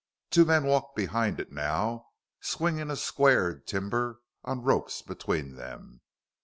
Two 0.31 0.45
men 0.45 0.63
walked 0.63 0.95
behind 0.95 1.39
it 1.39 1.51
now, 1.51 2.07
swinging 2.39 2.89
a 2.89 2.95
squared 2.95 3.67
timber 3.67 4.19
on 4.43 4.63
ropes 4.63 5.03
between 5.03 5.57
them. 5.57 6.01